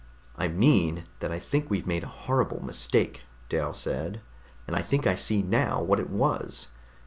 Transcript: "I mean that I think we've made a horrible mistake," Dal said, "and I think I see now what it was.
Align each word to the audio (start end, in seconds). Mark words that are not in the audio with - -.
"I 0.35 0.47
mean 0.47 1.03
that 1.19 1.31
I 1.31 1.37
think 1.37 1.69
we've 1.69 1.85
made 1.85 2.03
a 2.03 2.07
horrible 2.07 2.59
mistake," 2.65 3.21
Dal 3.49 3.71
said, 3.75 4.19
"and 4.65 4.75
I 4.75 4.81
think 4.81 5.05
I 5.05 5.13
see 5.13 5.43
now 5.43 5.79
what 5.83 5.99
it 5.99 6.09
was. 6.09 6.69